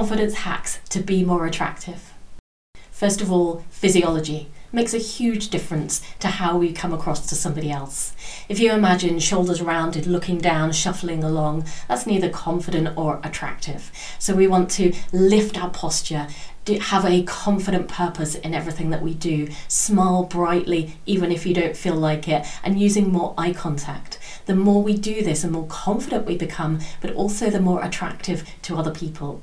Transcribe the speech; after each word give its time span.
Confidence 0.00 0.32
hacks 0.32 0.80
to 0.88 1.00
be 1.00 1.22
more 1.22 1.44
attractive. 1.44 2.14
First 2.90 3.20
of 3.20 3.30
all, 3.30 3.66
physiology 3.68 4.48
makes 4.72 4.94
a 4.94 4.98
huge 4.98 5.50
difference 5.50 6.00
to 6.20 6.28
how 6.28 6.56
we 6.56 6.72
come 6.72 6.94
across 6.94 7.28
to 7.28 7.34
somebody 7.34 7.70
else. 7.70 8.14
If 8.48 8.58
you 8.58 8.72
imagine 8.72 9.18
shoulders 9.18 9.60
rounded, 9.60 10.06
looking 10.06 10.38
down, 10.38 10.72
shuffling 10.72 11.22
along, 11.22 11.66
that's 11.86 12.06
neither 12.06 12.30
confident 12.30 12.96
or 12.96 13.20
attractive. 13.22 13.92
So 14.18 14.34
we 14.34 14.46
want 14.46 14.70
to 14.70 14.94
lift 15.12 15.62
our 15.62 15.68
posture, 15.68 16.28
have 16.80 17.04
a 17.04 17.22
confident 17.24 17.86
purpose 17.86 18.36
in 18.36 18.54
everything 18.54 18.88
that 18.88 19.02
we 19.02 19.12
do, 19.12 19.48
smile 19.68 20.24
brightly 20.24 20.96
even 21.04 21.30
if 21.30 21.44
you 21.44 21.52
don't 21.52 21.76
feel 21.76 21.96
like 21.96 22.26
it, 22.26 22.46
and 22.64 22.80
using 22.80 23.12
more 23.12 23.34
eye 23.36 23.52
contact. 23.52 24.18
The 24.46 24.56
more 24.56 24.82
we 24.82 24.96
do 24.96 25.22
this, 25.22 25.42
the 25.42 25.50
more 25.50 25.66
confident 25.66 26.24
we 26.24 26.38
become, 26.38 26.80
but 27.02 27.12
also 27.12 27.50
the 27.50 27.60
more 27.60 27.84
attractive 27.84 28.48
to 28.62 28.78
other 28.78 28.92
people. 28.92 29.42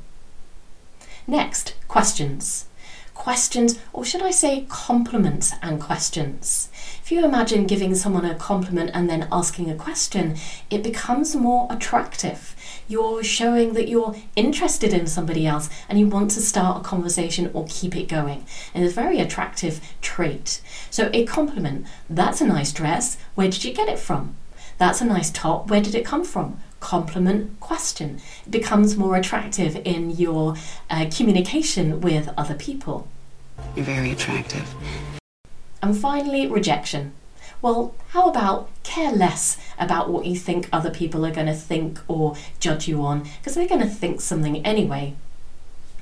Next, 1.28 1.76
questions 1.88 2.68
questions, 3.18 3.78
or 3.92 4.06
should 4.06 4.22
I 4.22 4.32
say 4.32 4.66
compliments 4.70 5.54
and 5.62 5.82
questions. 5.82 6.70
If 7.02 7.12
you 7.12 7.26
imagine 7.26 7.68
giving 7.68 7.96
someone 7.96 8.24
a 8.24 8.36
compliment 8.36 8.92
and 8.94 9.10
then 9.10 9.28
asking 9.32 9.70
a 9.70 9.76
question, 9.76 10.38
it 10.70 10.84
becomes 10.84 11.36
more 11.36 11.68
attractive. 11.70 12.56
You're 12.88 13.24
showing 13.24 13.74
that 13.74 13.90
you're 13.90 14.16
interested 14.36 14.94
in 14.94 15.08
somebody 15.08 15.46
else 15.46 15.70
and 15.90 16.00
you 16.00 16.08
want 16.08 16.32
to 16.32 16.42
start 16.42 16.80
a 16.80 16.88
conversation 16.88 17.50
or 17.54 17.66
keep 17.68 17.98
it 17.98 18.08
going. 18.08 18.46
And 18.74 18.86
it's 18.86 18.94
a 18.94 19.02
very 19.02 19.20
attractive 19.20 19.82
trait. 20.00 20.62
So, 20.90 21.10
a 21.12 21.26
compliment 21.26 21.86
that's 22.10 22.40
a 22.40 22.48
nice 22.48 22.72
dress. 22.72 23.18
Where 23.36 23.50
did 23.50 23.66
you 23.66 23.74
get 23.74 23.90
it 23.90 24.00
from? 24.00 24.38
That's 24.78 25.02
a 25.02 25.06
nice 25.06 25.32
top. 25.32 25.70
Where 25.70 25.82
did 25.82 25.96
it 25.96 26.06
come 26.06 26.24
from? 26.24 26.62
Compliment 26.80 27.60
question. 27.60 28.20
It 28.46 28.52
becomes 28.52 28.98
more 28.98 29.16
attractive 29.16 29.76
in 29.78 30.12
your 30.12 30.56
uh, 30.90 31.10
communication 31.16 32.02
with 32.02 32.30
other 32.38 32.56
people. 32.56 33.08
You're 33.76 33.86
very 33.86 34.12
attractive. 34.12 34.74
And 35.82 35.98
finally, 35.98 36.48
rejection. 36.48 37.14
Well, 37.62 37.96
how 38.10 38.30
about 38.30 38.70
care 38.84 39.12
less 39.12 39.58
about 39.80 40.10
what 40.10 40.26
you 40.26 40.36
think 40.36 40.70
other 40.72 40.92
people 40.92 41.26
are 41.26 41.32
going 41.32 41.48
to 41.48 41.54
think 41.54 42.00
or 42.08 42.36
judge 42.60 42.88
you 42.88 43.02
on, 43.02 43.28
because 43.40 43.56
they're 43.56 43.68
going 43.68 43.82
to 43.82 43.88
think 43.88 44.22
something 44.22 44.66
anyway. 44.66 45.16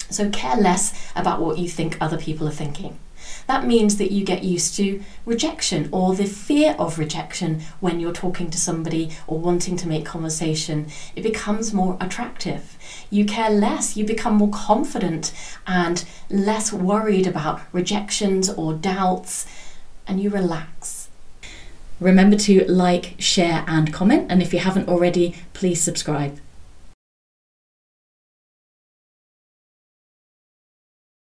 So 0.10 0.30
care 0.30 0.58
less 0.58 1.12
about 1.16 1.42
what 1.42 1.58
you 1.58 1.68
think 1.70 1.98
other 2.00 2.18
people 2.18 2.48
are 2.48 2.52
thinking. 2.52 3.00
That 3.48 3.66
means 3.66 3.98
that 3.98 4.12
you 4.12 4.24
get 4.24 4.44
used 4.44 4.76
to 4.78 5.04
rejection 5.26 5.90
or 5.92 6.16
the 6.16 6.26
fear 6.26 6.76
of 6.80 7.00
rejection 7.00 7.62
when 7.80 8.00
you're 8.00 8.14
talking 8.14 8.50
to 8.50 8.58
somebody 8.58 9.12
or 9.28 9.40
wanting 9.40 9.78
to 9.78 9.88
make 9.88 10.06
conversation. 10.06 10.88
It 11.16 11.24
becomes 11.24 11.74
more 11.74 11.98
attractive. 12.02 12.78
You 13.10 13.26
care 13.26 13.50
less, 13.50 13.96
you 13.96 14.06
become 14.06 14.36
more 14.36 14.50
confident 14.52 15.34
and 15.68 16.06
less 16.30 16.74
worried 16.74 17.28
about 17.28 17.62
rejections 17.72 18.50
or 18.50 18.74
doubts, 18.74 19.46
and 20.08 20.22
you 20.22 20.30
relax. 20.30 21.10
Remember 22.00 22.36
to 22.38 22.66
like, 22.70 23.16
share, 23.20 23.64
and 23.68 23.94
comment, 23.94 24.28
and 24.30 24.42
if 24.42 24.54
you 24.54 24.60
haven't 24.60 24.90
already, 24.90 25.36
please 25.54 25.82
subscribe. 25.82 26.40